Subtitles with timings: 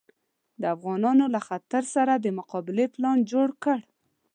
[0.61, 3.77] د افغانانو له خطر سره د مقابلې پلان جوړ کړ.